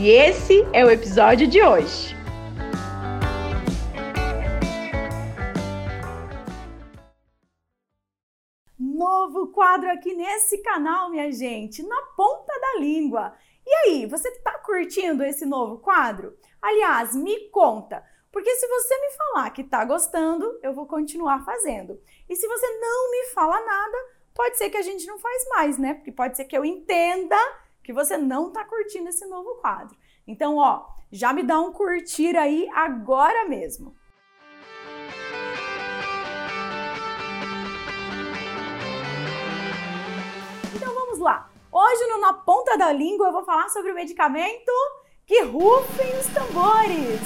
[0.00, 2.14] E esse é o episódio de hoje.
[8.78, 13.34] Novo quadro aqui nesse canal, minha gente, na ponta da língua.
[13.66, 16.32] E aí, você tá curtindo esse novo quadro?
[16.62, 22.00] Aliás, me conta, porque se você me falar que tá gostando, eu vou continuar fazendo.
[22.28, 23.96] E se você não me fala nada,
[24.32, 25.94] pode ser que a gente não faz mais, né?
[25.94, 27.36] Porque pode ser que eu entenda
[27.88, 29.96] que você não está curtindo esse novo quadro.
[30.26, 33.96] Então, ó, já me dá um curtir aí agora mesmo.
[40.76, 41.50] Então vamos lá.
[41.72, 44.70] Hoje no Na Ponta da Língua eu vou falar sobre o medicamento
[45.24, 47.22] que rufem os tambores.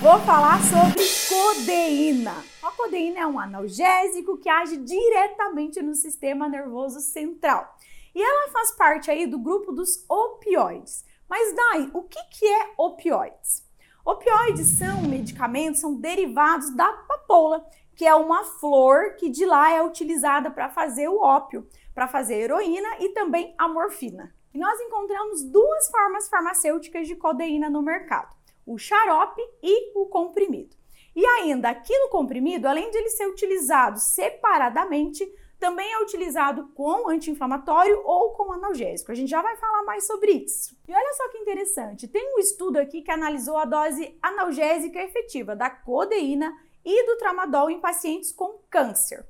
[0.00, 2.44] Vou falar sobre codeína.
[2.62, 7.74] A codeína é um analgésico que age diretamente no sistema nervoso central.
[8.16, 11.04] E ela faz parte aí do grupo dos opioides.
[11.28, 13.62] Mas Dai, o que, que é opioides?
[14.02, 17.62] Opioides são medicamentos, são derivados da papoula,
[17.94, 22.36] que é uma flor que de lá é utilizada para fazer o ópio, para fazer
[22.36, 24.34] heroína e também a morfina.
[24.54, 28.34] E nós encontramos duas formas farmacêuticas de codeína no mercado:
[28.64, 30.74] o xarope e o comprimido.
[31.14, 37.08] E ainda aqui no comprimido, além de ele ser utilizado separadamente, também é utilizado com
[37.08, 39.10] anti-inflamatório ou com analgésico.
[39.10, 40.76] A gente já vai falar mais sobre isso.
[40.86, 45.56] E olha só que interessante, tem um estudo aqui que analisou a dose analgésica efetiva
[45.56, 49.26] da codeína e do tramadol em pacientes com câncer.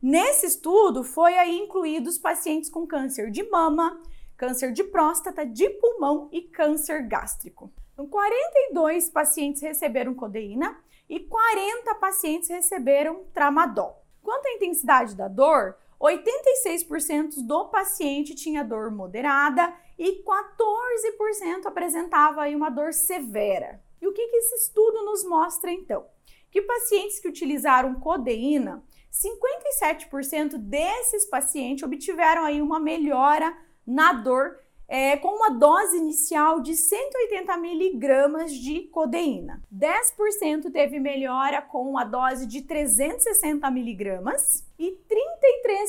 [0.00, 4.00] Nesse estudo foi aí incluídos pacientes com câncer de mama,
[4.36, 7.72] câncer de próstata, de pulmão e câncer gástrico.
[7.92, 10.76] Então, 42 pacientes receberam codeína
[11.08, 14.01] e 40 pacientes receberam tramadol.
[14.22, 22.70] Quanto à intensidade da dor, 86% do paciente tinha dor moderada e 14% apresentava uma
[22.70, 23.82] dor severa.
[24.00, 26.06] E o que, que esse estudo nos mostra então?
[26.50, 28.82] Que pacientes que utilizaram codeína,
[29.12, 33.56] 57% desses pacientes obtiveram aí uma melhora
[33.86, 34.58] na dor
[34.92, 39.62] é, com uma dose inicial de 180 miligramas de codeína.
[39.74, 44.98] 10% teve melhora com a dose de 360 miligramas e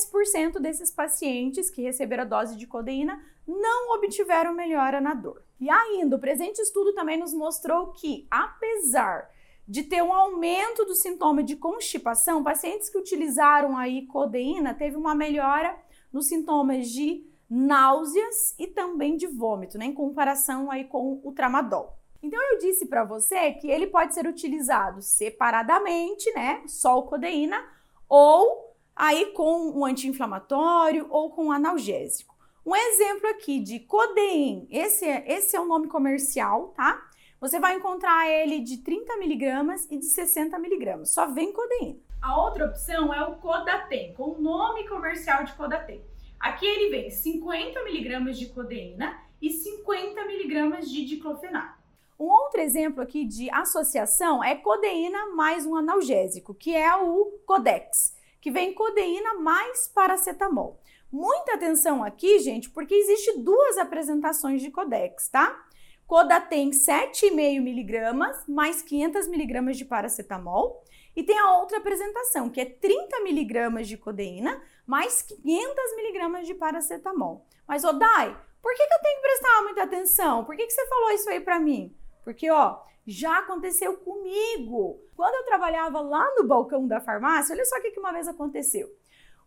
[0.08, 5.44] 33% desses pacientes que receberam a dose de codeína não obtiveram melhora na dor.
[5.60, 9.28] E ainda, o presente estudo também nos mostrou que, apesar
[9.68, 15.14] de ter um aumento do sintoma de constipação, pacientes que utilizaram aí codeína teve uma
[15.14, 15.78] melhora
[16.10, 21.98] nos sintomas de náuseas e também de vômito, né, em comparação aí com o tramadol.
[22.22, 27.62] Então eu disse para você que ele pode ser utilizado separadamente, né, só o codeína,
[28.08, 32.34] ou aí com um anti-inflamatório ou com um analgésico.
[32.64, 37.10] Um exemplo aqui de codeína, esse é, esse é o nome comercial, tá?
[37.38, 41.98] Você vai encontrar ele de 30 miligramas e de 60 miligramas, só vem codeína.
[42.22, 46.02] A outra opção é o Codatem, com o nome comercial de Codatem.
[46.44, 51.82] Aqui ele vem 50 miligramas de codeína e 50 miligramas de diclofenaco.
[52.20, 58.14] Um outro exemplo aqui de associação é codeína mais um analgésico, que é o Codex,
[58.42, 60.78] que vem codeína mais paracetamol.
[61.10, 65.64] Muita atenção aqui, gente, porque existe duas apresentações de Codex, tá?
[66.06, 70.83] Coda tem 7,5 miligramas mais 500 miligramas de paracetamol
[71.16, 76.54] e tem a outra apresentação, que é 30 miligramas de codeína mais 500 miligramas de
[76.54, 77.46] paracetamol.
[77.66, 80.44] Mas, Odai, por que, que eu tenho que prestar muita atenção?
[80.44, 81.96] Por que, que você falou isso aí para mim?
[82.22, 85.00] Porque, ó, já aconteceu comigo.
[85.14, 88.26] Quando eu trabalhava lá no balcão da farmácia, olha só o que, que uma vez
[88.26, 88.88] aconteceu.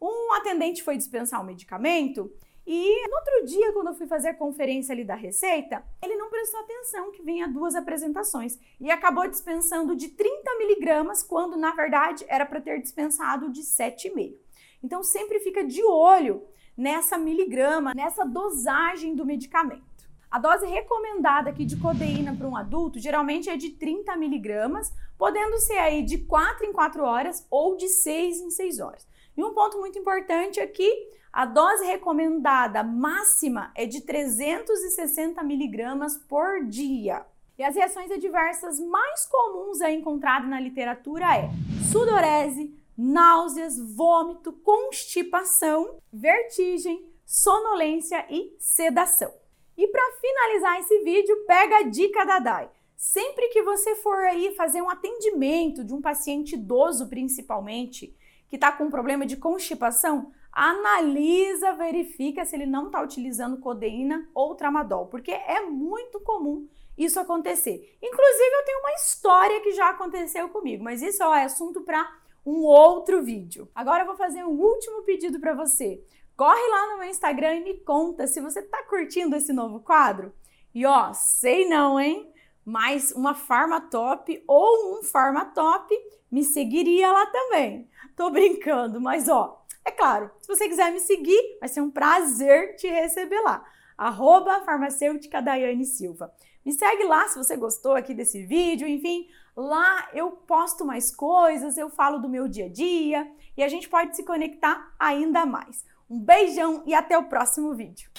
[0.02, 2.32] Um atendente foi dispensar um medicamento
[2.70, 6.30] E no outro dia, quando eu fui fazer a conferência ali da receita, ele não
[6.30, 12.26] prestou atenção que vinha duas apresentações e acabou dispensando de 30 miligramas, quando na verdade
[12.28, 14.36] era para ter dispensado de 7,5.
[14.84, 16.44] Então sempre fica de olho
[16.76, 19.86] nessa miligrama, nessa dosagem do medicamento.
[20.30, 25.58] A dose recomendada aqui de codeína para um adulto geralmente é de 30 miligramas, podendo
[25.58, 29.08] ser aí de 4 em 4 horas ou de 6 em 6 horas.
[29.36, 30.92] E um ponto muito importante aqui,
[31.32, 37.26] a dose recomendada máxima é de 360 miligramas por dia.
[37.58, 41.50] E as reações adversas mais comuns encontradas na literatura é
[41.92, 49.34] sudorese, náuseas, vômito, constipação, vertigem, sonolência e sedação.
[49.76, 52.70] E para finalizar esse vídeo, pega a dica da Dai.
[52.96, 58.16] Sempre que você for aí fazer um atendimento de um paciente idoso, principalmente,
[58.50, 64.54] que está com problema de constipação, analisa, verifica se ele não está utilizando codeína ou
[64.54, 67.98] tramadol, porque é muito comum isso acontecer.
[68.02, 72.10] Inclusive, eu tenho uma história que já aconteceu comigo, mas isso ó, é assunto para
[72.46, 73.70] um outro vídeo.
[73.76, 76.04] Agora eu vou fazer um último pedido para você.
[76.36, 80.34] Corre lá no meu Instagram e me conta se você tá curtindo esse novo quadro.
[80.74, 82.32] E ó, sei não, hein?
[82.64, 85.98] Mas uma farma top ou um farma top
[86.32, 87.90] me seguiria lá também.
[88.16, 92.76] Tô brincando, mas ó, é claro, se você quiser me seguir, vai ser um prazer
[92.76, 93.66] te receber lá.
[93.98, 96.32] Arroba farmacêutica Daiane Silva.
[96.68, 101.78] Me segue lá se você gostou aqui desse vídeo, enfim, lá eu posto mais coisas,
[101.78, 103.26] eu falo do meu dia a dia
[103.56, 105.86] e a gente pode se conectar ainda mais.
[106.10, 108.12] Um beijão e até o próximo vídeo.